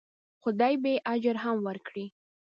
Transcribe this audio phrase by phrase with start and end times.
[0.41, 2.05] خدای به یې اجر هم ورکړي.